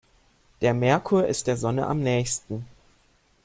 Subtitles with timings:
[0.61, 2.65] Der Merkur ist der Sonne am nähesten.